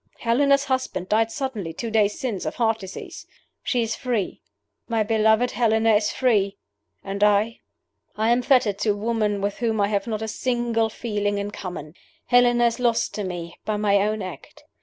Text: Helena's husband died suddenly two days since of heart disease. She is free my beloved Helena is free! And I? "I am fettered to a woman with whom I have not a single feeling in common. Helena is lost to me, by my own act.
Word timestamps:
Helena's 0.17 0.63
husband 0.63 1.09
died 1.09 1.31
suddenly 1.31 1.73
two 1.73 1.91
days 1.91 2.19
since 2.19 2.43
of 2.47 2.55
heart 2.55 2.79
disease. 2.79 3.27
She 3.61 3.83
is 3.83 3.95
free 3.95 4.41
my 4.87 5.03
beloved 5.03 5.51
Helena 5.51 5.93
is 5.93 6.09
free! 6.11 6.57
And 7.03 7.23
I? 7.23 7.59
"I 8.17 8.31
am 8.31 8.41
fettered 8.41 8.79
to 8.79 8.93
a 8.93 8.95
woman 8.95 9.41
with 9.41 9.57
whom 9.59 9.79
I 9.79 9.89
have 9.89 10.07
not 10.07 10.23
a 10.23 10.27
single 10.27 10.89
feeling 10.89 11.37
in 11.37 11.51
common. 11.51 11.93
Helena 12.25 12.65
is 12.65 12.79
lost 12.79 13.13
to 13.13 13.23
me, 13.23 13.59
by 13.63 13.77
my 13.77 13.97
own 13.99 14.23
act. 14.23 14.63